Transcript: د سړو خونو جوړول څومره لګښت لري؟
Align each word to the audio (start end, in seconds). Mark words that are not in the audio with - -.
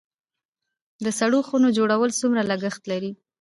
د 1.03 1.05
سړو 1.19 1.39
خونو 1.47 1.67
جوړول 1.77 2.11
څومره 2.19 2.41
لګښت 2.49 2.83
لري؟ 2.91 3.11